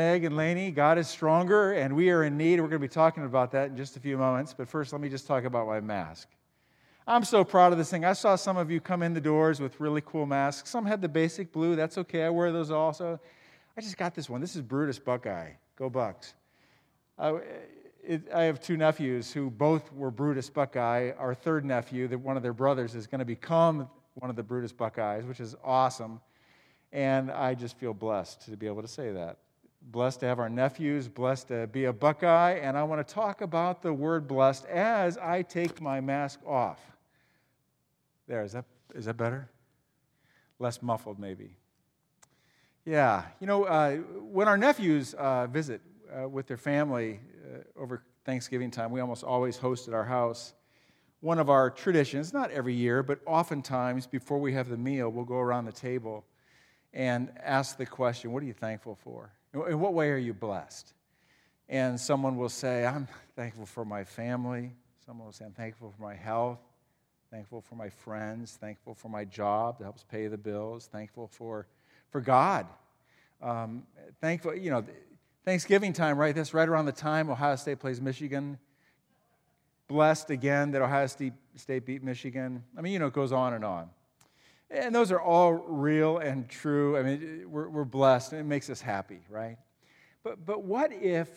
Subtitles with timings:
[0.00, 2.58] Meg and Laney, God is stronger and we are in need.
[2.58, 4.54] We're going to be talking about that in just a few moments.
[4.56, 6.26] But first, let me just talk about my mask.
[7.06, 8.06] I'm so proud of this thing.
[8.06, 10.70] I saw some of you come in the doors with really cool masks.
[10.70, 11.76] Some had the basic blue.
[11.76, 12.24] That's okay.
[12.24, 13.20] I wear those also.
[13.76, 14.40] I just got this one.
[14.40, 15.50] This is Brutus Buckeye.
[15.76, 16.32] Go Bucks.
[17.18, 17.40] Uh,
[18.02, 21.10] it, I have two nephews who both were Brutus Buckeye.
[21.18, 24.42] Our third nephew, that one of their brothers, is going to become one of the
[24.42, 26.22] Brutus Buckeyes, which is awesome.
[26.90, 29.36] And I just feel blessed to be able to say that
[29.82, 33.40] blessed to have our nephews, blessed to be a Buckeye, and I want to talk
[33.40, 36.80] about the word blessed as I take my mask off.
[38.28, 38.64] There, is that,
[38.94, 39.48] is that better?
[40.58, 41.56] Less muffled, maybe.
[42.84, 45.80] Yeah, you know, uh, when our nephews uh, visit
[46.12, 50.54] uh, with their family uh, over Thanksgiving time, we almost always host at our house.
[51.20, 55.24] One of our traditions, not every year, but oftentimes before we have the meal, we'll
[55.24, 56.24] go around the table
[56.94, 59.30] and ask the question, What are you thankful for?
[59.52, 60.92] In what way are you blessed?
[61.68, 64.72] And someone will say, I'm thankful for my family.
[65.04, 66.60] Someone will say, I'm thankful for my health,
[67.30, 71.66] thankful for my friends, thankful for my job that helps pay the bills, thankful for,
[72.10, 72.66] for God.
[73.42, 73.84] Um,
[74.20, 74.84] thankful, you know,
[75.44, 76.34] Thanksgiving time, right?
[76.34, 78.58] That's right around the time Ohio State plays Michigan.
[79.88, 82.62] Blessed again that Ohio State beat Michigan.
[82.76, 83.90] I mean, you know, it goes on and on.
[84.70, 86.96] And those are all real and true.
[86.96, 89.58] I mean, we're, we're blessed and it makes us happy, right?
[90.22, 91.28] But, but what if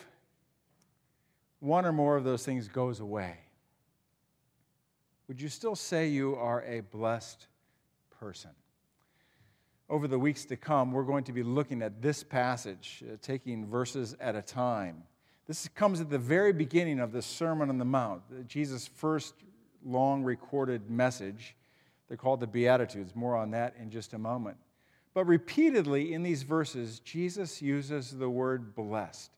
[1.60, 3.38] one or more of those things goes away?
[5.28, 7.48] Would you still say you are a blessed
[8.20, 8.52] person?
[9.90, 13.66] Over the weeks to come, we're going to be looking at this passage, uh, taking
[13.66, 15.04] verses at a time.
[15.48, 19.34] This comes at the very beginning of the Sermon on the Mount, Jesus' first
[19.86, 21.56] long recorded message.
[22.08, 23.16] They're called the Beatitudes.
[23.16, 24.58] More on that in just a moment.
[25.14, 29.32] But repeatedly in these verses, Jesus uses the word blessed.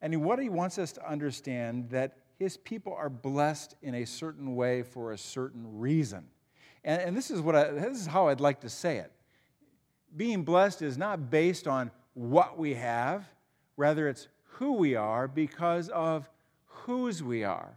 [0.00, 4.54] And what he wants us to understand that his people are blessed in a certain
[4.54, 6.24] way for a certain reason.
[6.84, 9.12] And, and this, is what I, this is how I'd like to say it.
[10.16, 13.28] Being blessed is not based on what we have,
[13.76, 16.28] rather, it's who we are because of
[16.66, 17.76] whose we are.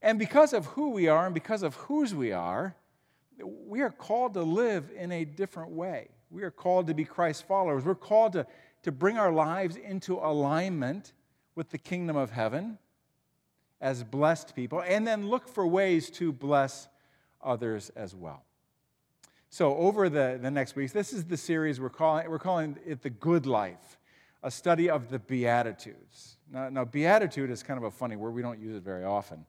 [0.00, 2.76] And because of who we are and because of whose we are,
[3.42, 6.08] we are called to live in a different way.
[6.30, 7.84] We are called to be Christ followers.
[7.84, 8.46] We're called to,
[8.82, 11.12] to bring our lives into alignment
[11.54, 12.78] with the kingdom of heaven
[13.80, 16.88] as blessed people, and then look for ways to bless
[17.42, 18.42] others as well.
[19.50, 23.02] So, over the, the next weeks, this is the series we're calling, we're calling it
[23.02, 23.98] The Good Life,
[24.42, 26.38] a study of the Beatitudes.
[26.50, 29.46] Now, now, Beatitude is kind of a funny word, we don't use it very often.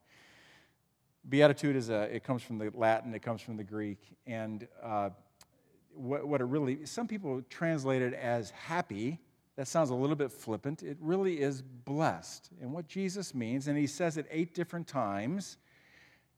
[1.27, 5.09] Beatitude is a, it comes from the Latin, it comes from the Greek, and uh,
[5.95, 9.19] what, what it really, some people translate it as happy.
[9.55, 10.83] That sounds a little bit flippant.
[10.83, 12.49] It really is blessed.
[12.61, 15.57] And what Jesus means, and he says it eight different times,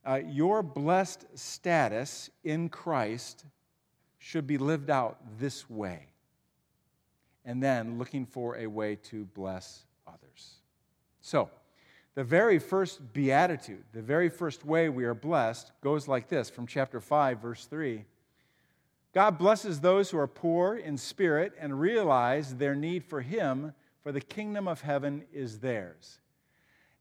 [0.06, 3.46] uh, your blessed status in Christ
[4.19, 6.08] should be lived out this way.
[7.44, 10.56] And then looking for a way to bless others.
[11.22, 11.50] So,
[12.18, 16.66] the very first beatitude, the very first way we are blessed, goes like this from
[16.66, 18.06] chapter 5, verse 3.
[19.14, 24.12] God blesses those who are poor in spirit and realize their need for Him, for
[24.12, 26.18] the kingdom of heaven is theirs.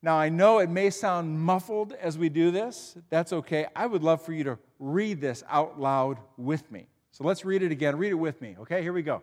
[0.03, 2.99] Now, I know it may sound muffled as we do this.
[3.09, 3.69] That's okay.
[3.75, 6.89] I would love for you to read this out loud with me.
[7.13, 7.97] So let's read it again.
[7.97, 8.83] Read it with me, okay?
[8.83, 9.23] Here we go.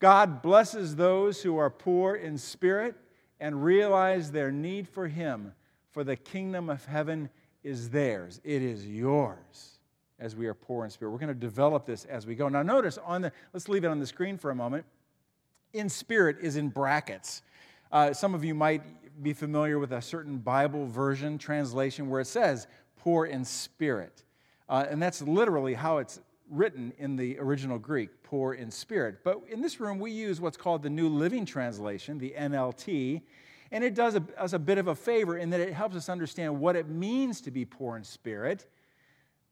[0.00, 2.96] God blesses those who are poor in spirit
[3.40, 5.52] and realize their need for Him,
[5.90, 7.28] for the kingdom of heaven
[7.62, 8.40] is theirs.
[8.44, 9.78] It is yours
[10.18, 11.10] as we are poor in spirit.
[11.10, 12.48] We're going to develop this as we go.
[12.48, 14.84] Now, notice on the, let's leave it on the screen for a moment.
[15.72, 17.42] In spirit is in brackets.
[17.92, 18.82] Uh, some of you might
[19.22, 22.66] be familiar with a certain Bible version translation where it says
[22.98, 24.22] poor in spirit.
[24.68, 26.20] Uh, and that's literally how it's
[26.50, 29.18] written in the original Greek, poor in spirit.
[29.24, 33.22] But in this room, we use what's called the New Living Translation, the NLT,
[33.72, 36.60] and it does us a, bit of a favor in that it helps us understand
[36.60, 38.66] what it means to be poor in spirit.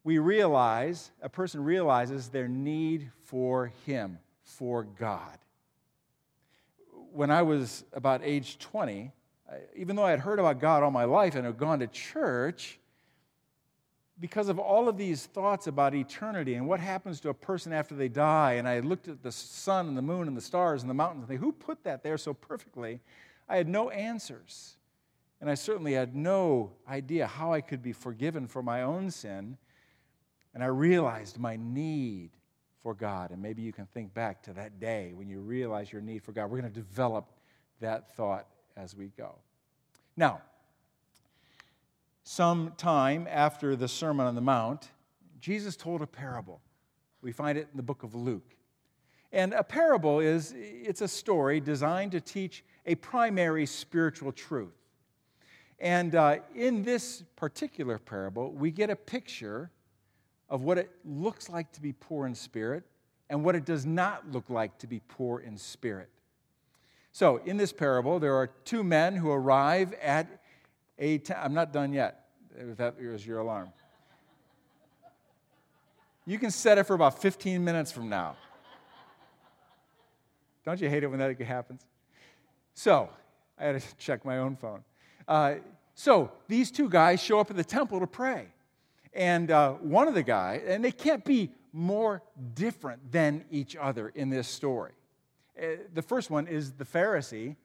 [0.05, 5.39] We realize, a person realizes their need for Him, for God.
[7.13, 9.11] When I was about age 20,
[9.77, 12.79] even though I had heard about God all my life and had gone to church,
[14.21, 17.95] because of all of these thoughts about eternity and what happens to a person after
[17.95, 20.91] they die, and I looked at the sun and the moon and the stars and
[20.91, 23.01] the mountains and think, who put that there so perfectly?
[23.49, 24.77] I had no answers.
[25.41, 29.59] And I certainly had no idea how I could be forgiven for my own sin.
[30.55, 32.31] And I realized my need
[32.83, 33.31] for God.
[33.31, 36.33] And maybe you can think back to that day when you realize your need for
[36.33, 36.51] God.
[36.51, 37.31] We're going to develop
[37.81, 38.47] that thought
[38.77, 39.35] as we go.
[40.17, 40.41] Now,
[42.25, 44.89] some time after the Sermon on the Mount,
[45.41, 46.61] Jesus told a parable.
[47.21, 48.57] We find it in the book of Luke.
[49.31, 54.73] And a parable is it's a story designed to teach a primary spiritual truth.
[55.79, 59.71] And uh, in this particular parable, we get a picture
[60.49, 62.85] of what it looks like to be poor in spirit
[63.29, 66.09] and what it does not look like to be poor in spirit.
[67.13, 70.41] So, in this parable, there are two men who arrive at
[70.99, 72.27] I'm not done yet,
[72.57, 73.73] if that was your alarm.
[76.27, 78.37] You can set it for about 15 minutes from now.
[80.65, 81.83] Don't you hate it when that happens?
[82.73, 83.11] So,
[83.59, 84.83] I had to check my own phone.
[85.29, 85.57] Uh,
[85.95, 88.47] so, these two guys show up at the temple to pray.
[89.13, 92.23] And uh, one of the guys, and they can't be more
[92.55, 94.93] different than each other in this story.
[95.61, 97.57] Uh, the first one is the Pharisee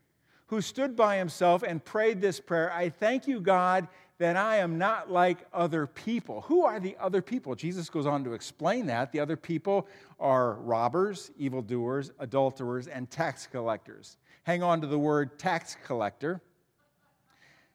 [0.50, 3.88] who stood by himself and prayed this prayer I thank you, God,
[4.18, 6.42] that I am not like other people.
[6.42, 7.56] Who are the other people?
[7.56, 9.12] Jesus goes on to explain that.
[9.12, 9.88] The other people
[10.20, 14.18] are robbers, evildoers, adulterers, and tax collectors.
[14.44, 16.42] Hang on to the word tax collector.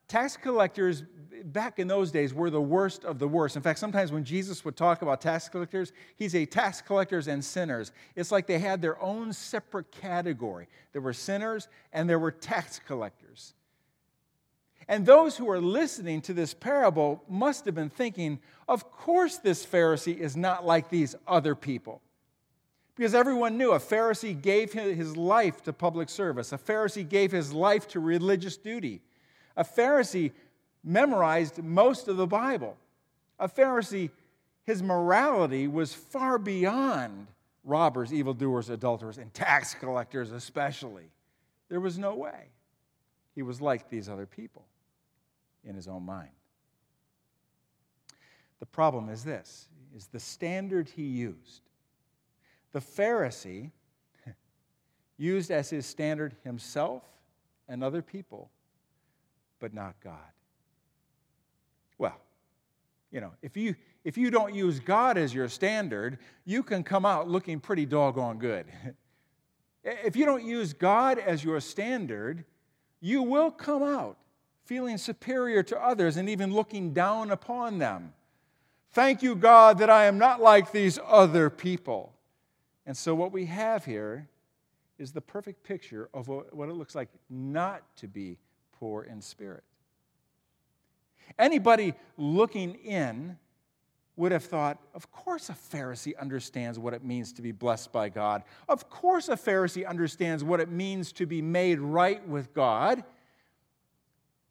[0.08, 1.04] Tax collectors
[1.44, 3.56] back in those days were the worst of the worst.
[3.56, 7.44] In fact, sometimes when Jesus would talk about tax collectors, he'd say tax collectors and
[7.44, 7.92] sinners.
[8.16, 10.68] It's like they had their own separate category.
[10.92, 13.54] There were sinners and there were tax collectors.
[14.88, 19.64] And those who are listening to this parable must have been thinking, of course, this
[19.64, 22.02] Pharisee is not like these other people.
[22.94, 27.52] Because everyone knew a Pharisee gave his life to public service, a Pharisee gave his
[27.52, 29.00] life to religious duty.
[29.56, 30.32] A Pharisee
[30.84, 32.76] memorized most of the Bible.
[33.38, 34.10] A Pharisee,
[34.64, 37.26] his morality was far beyond
[37.64, 41.10] robbers, evildoers, adulterers, and tax collectors, especially.
[41.68, 42.50] There was no way
[43.34, 44.64] he was like these other people
[45.64, 46.30] in his own mind.
[48.60, 51.62] The problem is this is the standard he used.
[52.72, 53.70] The Pharisee
[55.16, 57.02] used as his standard himself
[57.68, 58.50] and other people
[59.60, 60.18] but not God.
[61.98, 62.16] Well,
[63.10, 67.06] you know, if you if you don't use God as your standard, you can come
[67.06, 68.66] out looking pretty doggone good.
[69.84, 72.44] if you don't use God as your standard,
[73.00, 74.18] you will come out
[74.64, 78.12] feeling superior to others and even looking down upon them.
[78.92, 82.12] Thank you, God, that I am not like these other people.
[82.86, 84.28] And so, what we have here
[84.98, 88.38] is the perfect picture of what it looks like not to be
[88.72, 89.64] poor in spirit.
[91.38, 93.38] Anybody looking in
[94.16, 98.08] would have thought, of course, a Pharisee understands what it means to be blessed by
[98.08, 98.44] God.
[98.68, 103.02] Of course, a Pharisee understands what it means to be made right with God.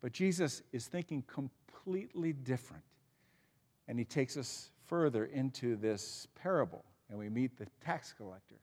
[0.02, 2.84] But Jesus is thinking completely different.
[3.88, 8.56] And he takes us further into this parable, and we meet the tax collector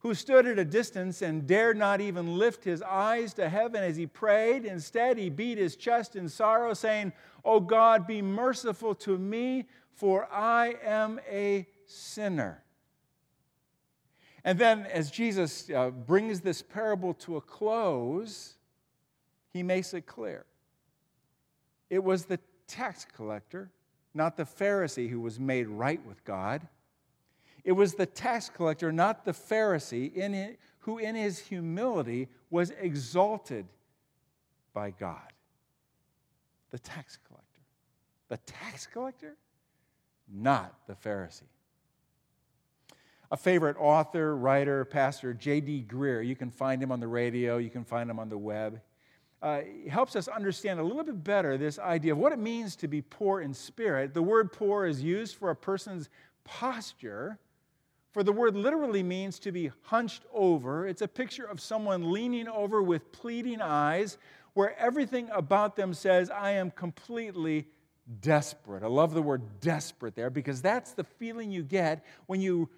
[0.00, 3.96] who stood at a distance and dared not even lift his eyes to heaven as
[3.96, 4.64] he prayed.
[4.64, 7.12] Instead, he beat his chest in sorrow, saying,
[7.44, 12.62] O God, be merciful to me, for I am a sinner.
[14.42, 18.54] And then, as Jesus uh, brings this parable to a close,
[19.52, 20.46] he makes it clear.
[21.90, 23.70] It was the tax collector,
[24.14, 26.66] not the Pharisee, who was made right with God.
[27.64, 32.70] It was the tax collector, not the Pharisee, in it, who in his humility was
[32.80, 33.66] exalted
[34.72, 35.32] by God.
[36.70, 37.46] The tax collector.
[38.28, 39.36] The tax collector,
[40.32, 41.42] not the Pharisee.
[43.32, 45.86] A favorite author, writer, pastor, J.D.
[45.88, 48.80] Greear, you can find him on the radio, you can find him on the web.
[49.42, 52.88] Uh, helps us understand a little bit better this idea of what it means to
[52.88, 54.12] be poor in spirit.
[54.12, 56.10] The word poor is used for a person's
[56.44, 57.38] posture
[58.12, 60.86] for the word literally means to be hunched over.
[60.86, 64.18] It's a picture of someone leaning over with pleading eyes,
[64.54, 67.68] where everything about them says, I am completely
[68.20, 68.82] desperate.
[68.82, 72.68] I love the word desperate there because that's the feeling you get when you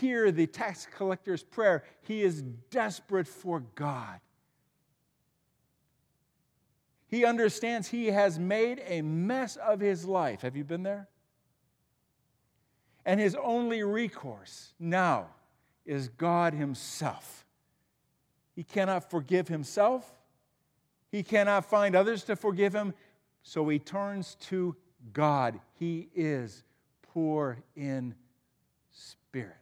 [0.00, 1.84] hear the tax collector's prayer.
[2.02, 4.20] He is desperate for God.
[7.08, 10.42] He understands he has made a mess of his life.
[10.42, 11.08] Have you been there?
[13.04, 15.28] And his only recourse now
[15.84, 17.42] is God Himself.
[18.54, 20.10] He cannot forgive himself,
[21.10, 22.94] he cannot find others to forgive him,
[23.42, 24.76] so he turns to
[25.12, 25.58] God.
[25.78, 26.64] He is
[27.02, 28.14] poor in
[28.92, 29.56] spirit.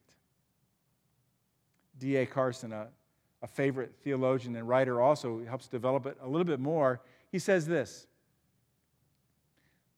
[1.98, 2.26] D.A.
[2.26, 2.88] Carson, a,
[3.42, 7.00] a favorite theologian and writer, also helps develop it a little bit more.
[7.30, 8.06] He says this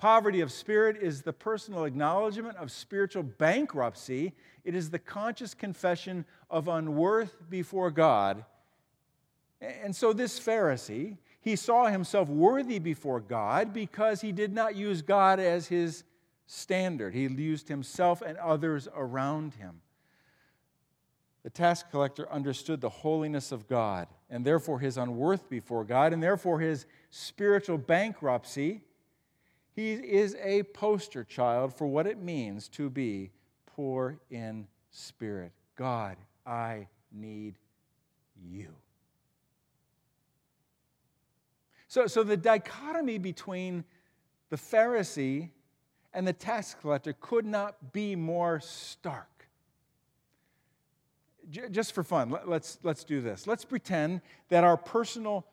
[0.03, 4.33] Poverty of spirit is the personal acknowledgement of spiritual bankruptcy.
[4.65, 8.45] It is the conscious confession of unworth before God.
[9.61, 15.03] And so, this Pharisee, he saw himself worthy before God because he did not use
[15.03, 16.03] God as his
[16.49, 17.15] standard.
[17.15, 19.83] He used himself and others around him.
[21.45, 26.21] The tax collector understood the holiness of God and therefore his unworth before God and
[26.21, 28.81] therefore his spiritual bankruptcy.
[29.75, 33.31] He is a poster child for what it means to be
[33.67, 35.53] poor in spirit.
[35.77, 37.55] God, I need
[38.45, 38.69] you.
[41.89, 43.85] So, so the dichotomy between
[44.51, 45.51] the Pharisee
[46.15, 49.49] and the tax collector could not be more stark.
[51.71, 53.47] Just for fun, let, let's, let's do this.
[53.47, 55.47] Let's pretend that our personal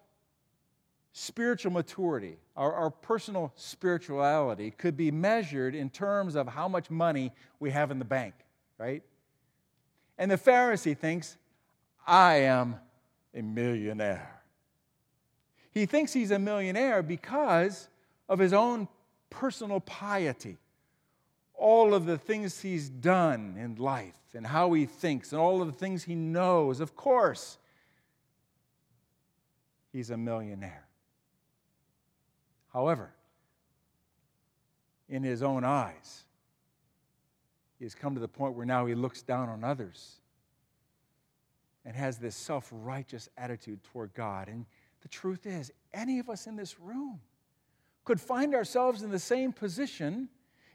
[1.12, 7.32] spiritual maturity, our, our personal spirituality, could be measured in terms of how much money
[7.60, 8.34] we have in the bank,
[8.78, 9.04] right?
[10.18, 11.38] And the Pharisee thinks,
[12.06, 12.76] I am
[13.34, 14.42] a millionaire.
[15.72, 17.88] He thinks he's a millionaire because
[18.28, 18.88] of his own
[19.30, 20.58] personal piety,
[21.54, 25.68] all of the things he's done in life and how he thinks and all of
[25.68, 26.80] the things he knows.
[26.80, 27.58] Of course,
[29.92, 30.89] he's a millionaire.
[32.74, 33.14] However,
[35.08, 36.24] in his own eyes,
[37.78, 40.20] he has come to the point where now he looks down on others
[41.86, 44.48] and has this self righteous attitude toward God.
[44.48, 44.66] And
[45.02, 47.20] the truth is, any of us in this room
[48.04, 50.30] could find ourselves in the same position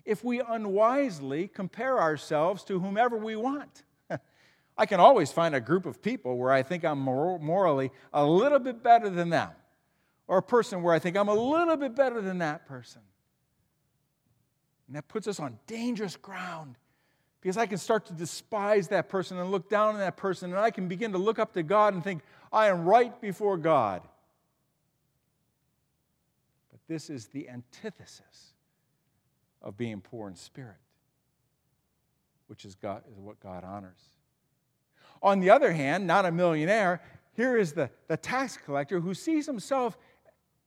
[0.04, 3.84] if we unwisely compare ourselves to whomever we want.
[4.78, 8.58] I can always find a group of people where I think I'm morally a little
[8.58, 9.50] bit better than them,
[10.26, 13.02] or a person where I think I'm a little bit better than that person.
[14.86, 16.76] And that puts us on dangerous ground
[17.40, 20.58] because I can start to despise that person and look down on that person, and
[20.58, 24.00] I can begin to look up to God and think, I am right before God.
[26.70, 28.54] But this is the antithesis
[29.60, 30.78] of being poor in spirit,
[32.46, 34.00] which is, God, is what God honors.
[35.22, 37.02] On the other hand, not a millionaire,
[37.34, 39.98] here is the, the tax collector who sees himself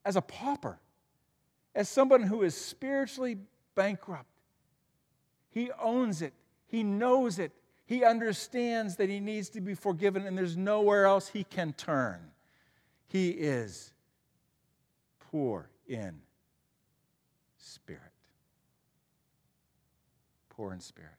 [0.07, 0.79] as a pauper,
[1.75, 3.37] as someone who is spiritually
[3.75, 4.29] bankrupt.
[5.49, 6.33] He owns it,
[6.65, 7.51] he knows it,
[7.85, 12.19] he understands that he needs to be forgiven, and there's nowhere else he can turn.
[13.09, 13.91] He is
[15.29, 16.21] poor in
[17.57, 18.01] spirit.
[20.49, 21.11] Poor in spirit.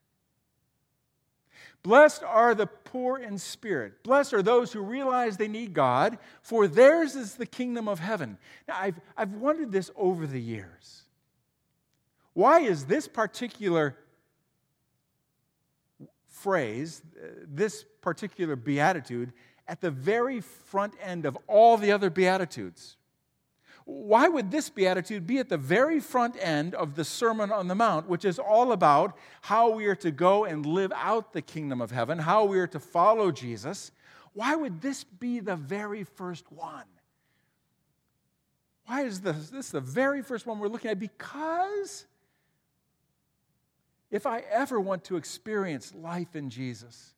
[1.88, 4.02] Blessed are the poor in spirit.
[4.02, 8.36] Blessed are those who realize they need God, for theirs is the kingdom of heaven.
[8.68, 11.04] Now, I've, I've wondered this over the years.
[12.34, 13.96] Why is this particular
[16.26, 19.32] phrase, uh, this particular beatitude,
[19.66, 22.97] at the very front end of all the other beatitudes?
[23.90, 27.74] Why would this beatitude be at the very front end of the Sermon on the
[27.74, 31.80] Mount, which is all about how we are to go and live out the kingdom
[31.80, 33.90] of heaven, how we are to follow Jesus?
[34.34, 36.84] Why would this be the very first one?
[38.84, 40.98] Why is this, this the very first one we're looking at?
[40.98, 42.04] Because
[44.10, 47.14] if I ever want to experience life in Jesus,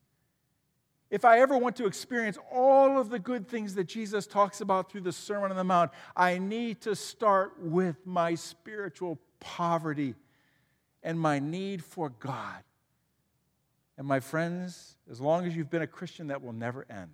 [1.11, 4.89] if I ever want to experience all of the good things that Jesus talks about
[4.89, 10.15] through the Sermon on the Mount, I need to start with my spiritual poverty
[11.03, 12.63] and my need for God.
[13.97, 17.11] And my friends, as long as you've been a Christian, that will never end.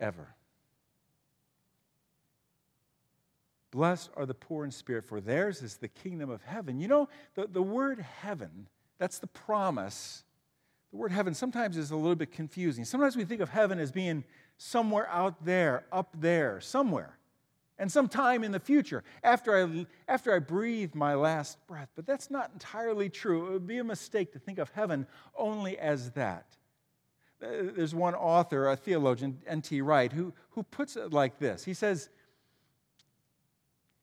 [0.00, 0.34] Ever.
[3.70, 6.80] Blessed are the poor in spirit, for theirs is the kingdom of heaven.
[6.80, 10.24] You know, the, the word heaven that's the promise.
[10.90, 12.84] The word heaven sometimes is a little bit confusing.
[12.84, 14.24] Sometimes we think of heaven as being
[14.56, 17.18] somewhere out there, up there, somewhere,
[17.78, 21.90] and sometime in the future after I, after I breathe my last breath.
[21.94, 23.48] But that's not entirely true.
[23.48, 26.56] It would be a mistake to think of heaven only as that.
[27.42, 29.82] Uh, there's one author, a theologian, N.T.
[29.82, 32.08] Wright, who, who puts it like this He says,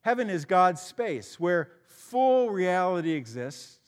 [0.01, 3.79] Heaven is God's space where full reality exists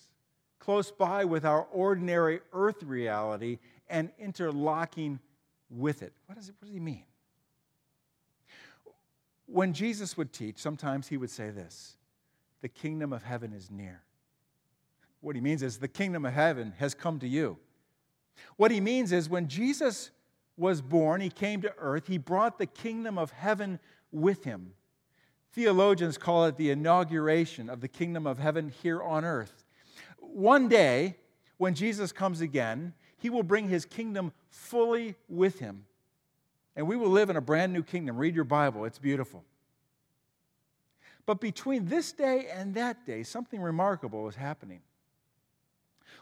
[0.66, 5.20] close by with our ordinary earth reality and interlocking
[5.70, 6.12] with it.
[6.26, 7.04] What, is it, what does he mean?
[9.46, 11.98] When Jesus would teach, sometimes he would say this
[12.62, 14.02] the kingdom of heaven is near.
[15.22, 17.58] What he means is the kingdom of heaven has come to you.
[18.58, 20.10] What he means is when Jesus
[20.58, 23.80] was born, he came to earth, he brought the kingdom of heaven
[24.12, 24.74] with him.
[25.54, 29.65] Theologians call it the inauguration of the kingdom of heaven here on earth.
[30.34, 31.16] One day,
[31.58, 35.86] when Jesus comes again, he will bring his kingdom fully with him.
[36.76, 38.18] And we will live in a brand new kingdom.
[38.18, 39.44] Read your Bible, it's beautiful.
[41.26, 44.82] But between this day and that day, something remarkable is happening.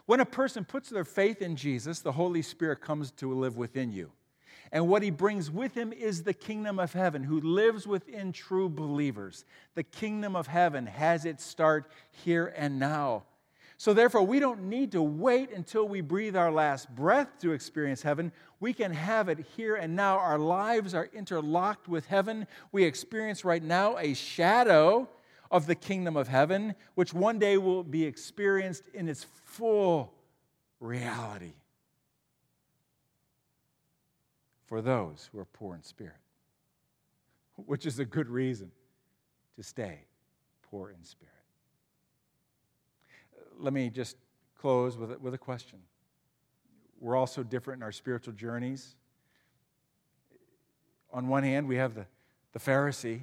[0.06, 3.92] When a person puts their faith in Jesus, the Holy Spirit comes to live within
[3.92, 4.12] you.
[4.72, 8.68] And what he brings with him is the kingdom of heaven, who lives within true
[8.68, 9.44] believers.
[9.74, 13.24] The kingdom of heaven has its start here and now.
[13.76, 18.02] So, therefore, we don't need to wait until we breathe our last breath to experience
[18.02, 18.30] heaven.
[18.60, 20.18] We can have it here and now.
[20.18, 22.46] Our lives are interlocked with heaven.
[22.70, 25.08] We experience right now a shadow
[25.50, 30.14] of the kingdom of heaven, which one day will be experienced in its full
[30.80, 31.54] reality
[34.66, 36.16] for those who are poor in spirit,
[37.56, 38.70] which is a good reason
[39.56, 40.00] to stay
[40.62, 41.33] poor in spirit
[43.64, 44.16] let me just
[44.60, 45.78] close with with a question.
[47.00, 48.94] We're all so different in our spiritual journeys.
[51.12, 52.06] On one hand, we have the,
[52.52, 53.22] the Pharisee.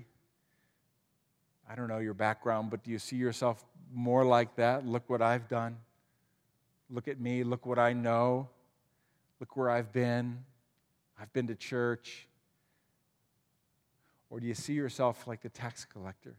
[1.70, 4.86] I don't know your background, but do you see yourself more like that?
[4.86, 5.78] Look what I've done.
[6.90, 7.44] Look at me.
[7.44, 8.50] Look what I know.
[9.40, 10.44] Look where I've been.
[11.20, 12.28] I've been to church.
[14.30, 16.36] Or do you see yourself like the tax collector?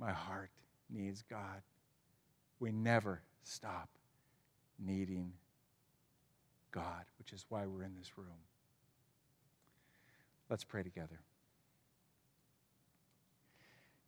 [0.00, 0.50] My heart
[0.88, 1.60] needs God.
[2.58, 3.90] We never stop
[4.78, 5.34] needing
[6.72, 8.28] God, which is why we're in this room.
[10.48, 11.20] Let's pray together.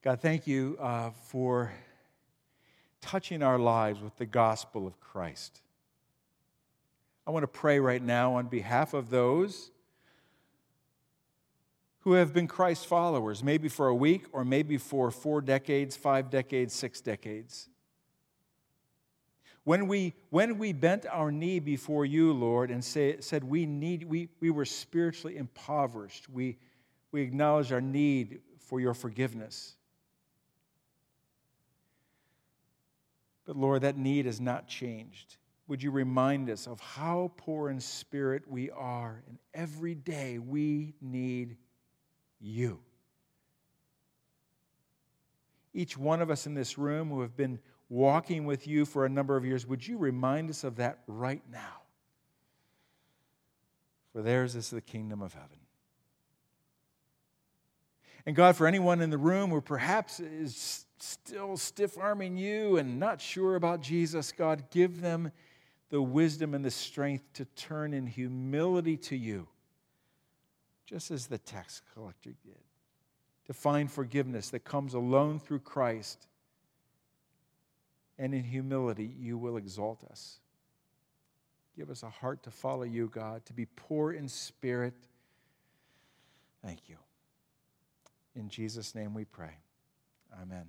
[0.02, 1.72] God, thank you uh, for
[3.02, 5.60] touching our lives with the gospel of Christ.
[7.26, 9.71] I want to pray right now on behalf of those
[12.02, 16.30] who have been Christ followers, maybe for a week or maybe for four decades, five
[16.30, 17.68] decades, six decades.
[19.64, 24.02] When we, when we bent our knee before you, Lord, and say, said we, need,
[24.02, 26.58] we, we were spiritually impoverished, we,
[27.12, 29.74] we acknowledged our need for your forgiveness.
[33.44, 35.36] But Lord, that need has not changed.
[35.68, 40.94] Would you remind us of how poor in spirit we are, and every day we
[41.00, 41.56] need
[42.42, 42.80] you.
[45.72, 49.08] Each one of us in this room who have been walking with you for a
[49.08, 51.80] number of years, would you remind us of that right now?
[54.12, 55.58] For theirs is the kingdom of heaven.
[58.26, 63.00] And God, for anyone in the room who perhaps is still stiff arming you and
[63.00, 65.32] not sure about Jesus, God, give them
[65.90, 69.48] the wisdom and the strength to turn in humility to you
[70.86, 72.58] just as the tax collector did,
[73.46, 76.26] to find forgiveness that comes alone through Christ.
[78.18, 80.38] And in humility, you will exalt us.
[81.76, 84.94] Give us a heart to follow you, God, to be poor in spirit.
[86.64, 86.96] Thank you.
[88.36, 89.56] In Jesus' name we pray.
[90.40, 90.66] Amen.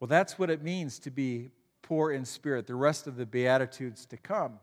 [0.00, 1.50] Well, that's what it means to be
[1.82, 4.58] poor in spirit, the rest of the Beatitudes to come.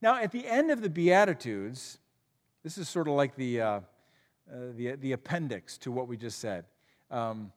[0.00, 1.98] Now, at the end of the Beatitudes,
[2.68, 3.80] this is sort of like the, uh, uh,
[4.76, 6.66] the, the appendix to what we just said.
[7.10, 7.50] Um,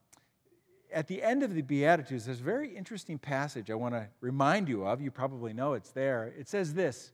[0.94, 4.70] at the end of the Beatitudes, there's a very interesting passage I want to remind
[4.70, 5.02] you of.
[5.02, 6.32] You probably know it's there.
[6.40, 7.12] It says this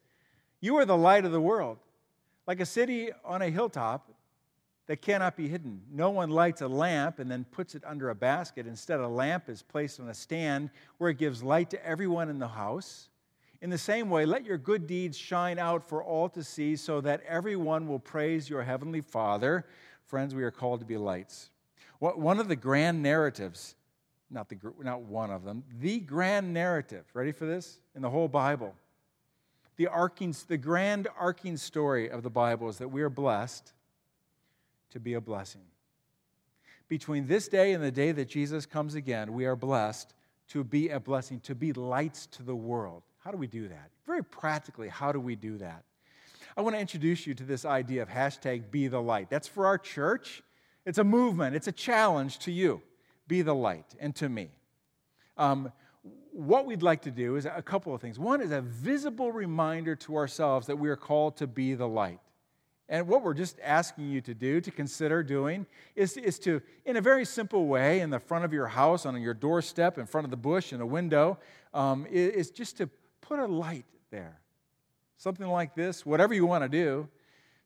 [0.62, 1.80] You are the light of the world,
[2.46, 4.12] like a city on a hilltop
[4.86, 5.82] that cannot be hidden.
[5.92, 8.68] No one lights a lamp and then puts it under a basket.
[8.68, 12.38] Instead, a lamp is placed on a stand where it gives light to everyone in
[12.38, 13.10] the house.
[13.62, 17.02] In the same way, let your good deeds shine out for all to see so
[17.02, 19.66] that everyone will praise your heavenly Father.
[20.06, 21.50] Friends, we are called to be lights.
[22.00, 23.76] One of the grand narratives,
[24.30, 27.80] not, the, not one of them, the grand narrative, ready for this?
[27.96, 28.76] In the whole Bible.
[29.78, 33.74] The, arcing, the grand arcing story of the Bible is that we are blessed
[34.92, 35.62] to be a blessing.
[36.88, 40.14] Between this day and the day that Jesus comes again, we are blessed
[40.50, 43.04] to be a blessing, to be lights to the world.
[43.28, 43.92] How do we do that?
[44.06, 45.84] Very practically, how do we do that?
[46.56, 49.30] I want to introduce you to this idea of hashtag be the light.
[49.30, 50.42] That's for our church.
[50.86, 52.82] It's a movement, it's a challenge to you.
[53.28, 54.52] Be the light, and to me.
[55.36, 55.74] Um,
[56.32, 58.18] what we'd like to do is a couple of things.
[58.18, 62.22] One is a visible reminder to ourselves that we are called to be the light.
[62.90, 65.66] And what we're just asking you to do, to consider doing,
[65.98, 69.22] is, is to, in a very simple way, in the front of your house, on
[69.22, 71.38] your doorstep, in front of the bush, in a window,
[71.74, 72.90] um, is just to
[73.22, 74.40] put a light there.
[75.18, 77.08] Something like this, whatever you want to do,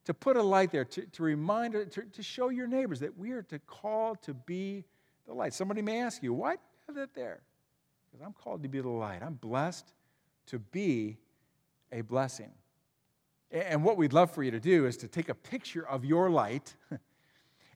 [0.06, 3.32] to put a light there, to, to remind, to, to show your neighbors that we
[3.32, 4.84] are to call to be
[5.28, 5.54] the light.
[5.54, 7.42] Somebody may ask you, why do you have that there?
[8.10, 9.22] Because I'm called to be the light.
[9.22, 9.94] I'm blessed
[10.48, 11.18] to be
[11.92, 12.52] a blessing.
[13.52, 16.30] And what we'd love for you to do is to take a picture of your
[16.30, 16.74] light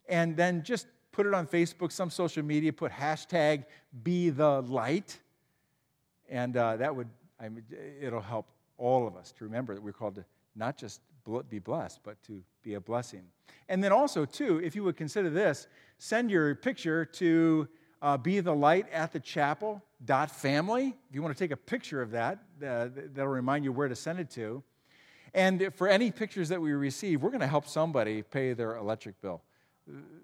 [0.10, 3.66] and then just put it on Facebook, some social media, put hashtag
[4.04, 5.20] be the light.
[6.30, 7.10] And uh, that would,
[7.40, 7.64] I mean,
[8.02, 11.02] it'll help all of us to remember that we're called to not just
[11.50, 13.24] be blessed, but to be a blessing.
[13.68, 15.68] And then also, too, if you would consider this,
[15.98, 17.68] send your picture to
[18.02, 20.96] uh, be the light at the chapel dot family.
[21.10, 23.96] If you want to take a picture of that, uh, that'll remind you where to
[23.96, 24.62] send it to.
[25.34, 29.20] And for any pictures that we receive, we're going to help somebody pay their electric
[29.22, 29.42] bill.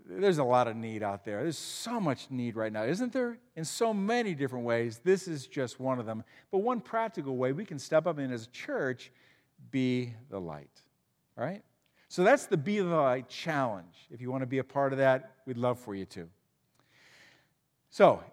[0.07, 1.43] There's a lot of need out there.
[1.43, 3.37] There's so much need right now, isn't there?
[3.55, 4.99] In so many different ways.
[5.03, 6.23] This is just one of them.
[6.51, 9.11] But one practical way we can step up and as a church
[9.69, 10.81] be the light.
[11.37, 11.63] All right?
[12.09, 14.07] So that's the Be the Light challenge.
[14.09, 16.27] If you want to be a part of that, we'd love for you to.
[17.89, 18.23] So,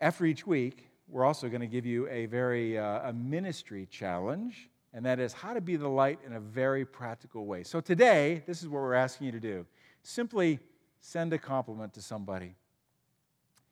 [0.00, 4.70] after each week, we're also going to give you a very uh, a ministry challenge
[4.96, 7.62] and that is how to be the light in a very practical way.
[7.62, 9.66] So today, this is what we're asking you to do
[10.02, 10.58] simply
[11.00, 12.54] send a compliment to somebody.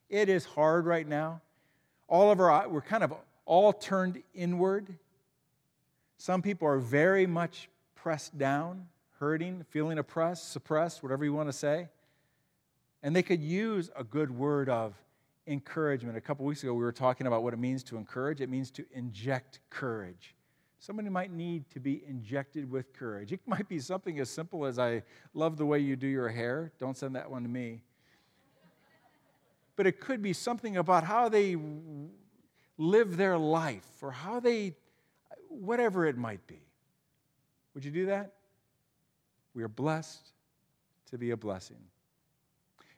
[0.08, 1.40] It is hard right now.
[2.08, 3.14] All of our, we're kind of
[3.46, 4.94] all turned inward.
[6.18, 8.86] Some people are very much pressed down,
[9.18, 11.88] hurting, feeling oppressed, suppressed, whatever you want to say.
[13.02, 14.94] And they could use a good word of
[15.46, 16.16] encouragement.
[16.16, 18.40] A couple weeks ago, we were talking about what it means to encourage.
[18.40, 20.34] It means to inject courage.
[20.84, 23.32] Somebody might need to be injected with courage.
[23.32, 26.72] It might be something as simple as, I love the way you do your hair.
[26.78, 27.80] Don't send that one to me.
[29.76, 31.56] But it could be something about how they
[32.76, 34.74] live their life or how they,
[35.48, 36.60] whatever it might be.
[37.72, 38.34] Would you do that?
[39.54, 40.32] We are blessed
[41.10, 41.80] to be a blessing.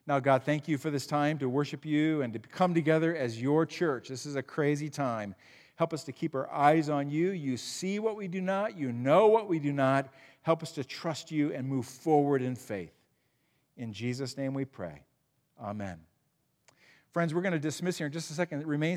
[0.09, 3.41] Now, God, thank you for this time to worship you and to come together as
[3.41, 4.09] your church.
[4.09, 5.37] This is a crazy time.
[5.77, 7.31] Help us to keep our eyes on you.
[7.31, 10.09] You see what we do not, you know what we do not.
[10.43, 12.93] Help us to trust you and move forward in faith.
[13.77, 15.03] In Jesus' name we pray.
[15.61, 15.99] Amen.
[17.13, 18.61] Friends, we're going to dismiss here in just a second.
[18.61, 18.95] It remains